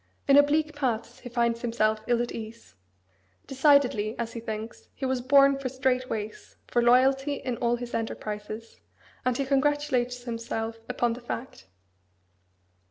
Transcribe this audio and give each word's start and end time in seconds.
In 0.27 0.35
oblique 0.35 0.73
paths 0.75 1.19
he 1.19 1.29
finds 1.29 1.61
himself 1.61 2.01
ill 2.07 2.23
at 2.23 2.31
ease. 2.31 2.73
Decidedly, 3.45 4.17
as 4.17 4.33
he 4.33 4.39
thinks, 4.39 4.89
he 4.95 5.05
was 5.05 5.21
born 5.21 5.59
for 5.59 5.69
straight 5.69 6.09
ways, 6.09 6.55
for 6.65 6.81
loyalty 6.81 7.35
in 7.35 7.55
all 7.57 7.75
his 7.75 7.93
enterprises; 7.93 8.79
and 9.25 9.37
he 9.37 9.45
congratulates 9.45 10.23
himself 10.23 10.79
upon 10.89 11.13
the 11.13 11.21
fact. 11.21 11.67